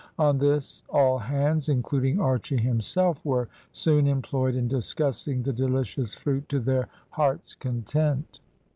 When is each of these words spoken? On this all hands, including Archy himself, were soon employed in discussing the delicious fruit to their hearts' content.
On 0.17 0.39
this 0.39 0.81
all 0.89 1.19
hands, 1.19 1.69
including 1.69 2.19
Archy 2.19 2.57
himself, 2.57 3.23
were 3.23 3.49
soon 3.71 4.07
employed 4.07 4.55
in 4.55 4.67
discussing 4.67 5.43
the 5.43 5.53
delicious 5.53 6.15
fruit 6.15 6.49
to 6.49 6.59
their 6.59 6.87
hearts' 7.11 7.53
content. 7.53 8.39